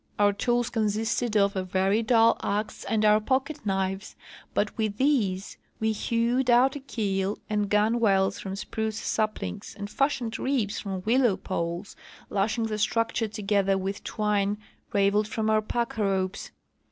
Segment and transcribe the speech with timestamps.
[0.17, 4.15] Our tools consisted of a very dull axe and our pocket knives,
[4.55, 10.39] but Avith these Ave heAved out a keel and guuAvales from spruce saplings and fashioned
[10.39, 11.95] ribs from avIIIoav poles,
[12.31, 14.57] lashing the structure together Avith twine
[14.91, 16.49] ravelled from our pack ropes.